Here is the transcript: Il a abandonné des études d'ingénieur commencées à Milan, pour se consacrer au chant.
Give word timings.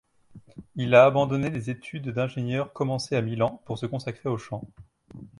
Il 0.77 0.95
a 0.95 1.05
abandonné 1.05 1.51
des 1.51 1.69
études 1.69 2.09
d'ingénieur 2.09 2.73
commencées 2.73 3.15
à 3.15 3.21
Milan, 3.21 3.61
pour 3.65 3.77
se 3.77 3.85
consacrer 3.85 4.29
au 4.29 4.37
chant. 4.39 4.63